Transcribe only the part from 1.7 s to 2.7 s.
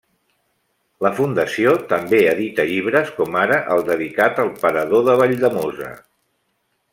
també edita